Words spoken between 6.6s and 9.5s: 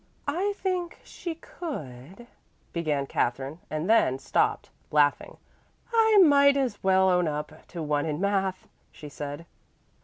well own up to one in math.," she said.